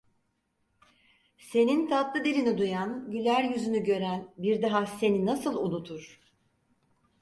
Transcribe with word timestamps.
Senin 1.37 1.87
tatlı 1.89 2.25
dilini 2.25 2.57
duyan, 2.57 3.11
güler 3.11 3.43
yüzünü 3.43 3.83
gören 3.83 4.33
bir 4.37 4.61
daha 4.61 4.85
seni 4.85 5.25
nasıl 5.25 5.55
unutur? 5.57 6.21